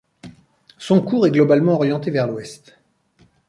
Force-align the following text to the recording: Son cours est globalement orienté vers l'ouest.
Son 0.79 0.99
cours 1.03 1.27
est 1.27 1.31
globalement 1.31 1.75
orienté 1.75 2.09
vers 2.09 2.25
l'ouest. 2.25 2.75